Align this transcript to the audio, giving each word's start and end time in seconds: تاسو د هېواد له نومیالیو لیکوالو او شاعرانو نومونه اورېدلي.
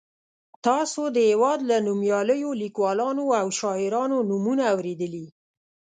تاسو 0.65 1.01
د 1.15 1.17
هېواد 1.29 1.59
له 1.69 1.77
نومیالیو 1.87 2.51
لیکوالو 2.61 3.25
او 3.41 3.47
شاعرانو 3.59 4.17
نومونه 4.29 4.63
اورېدلي. 4.73 5.25